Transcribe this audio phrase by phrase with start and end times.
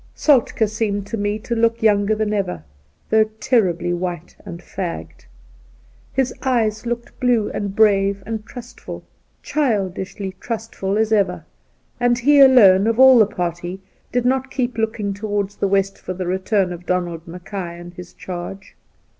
[0.15, 2.63] Soltk^ seemed to me to look younger than ever,
[3.11, 5.27] though terribly white and fagged.
[6.11, 9.03] His eyes looked blue and brave and trustful—
[9.43, 11.45] childishly trustful^ as ever,
[11.99, 13.79] and he alone, of all the party,
[14.11, 18.11] did not keep looking towards the west for the return of Donald Mackay and his
[18.13, 18.75] .charge.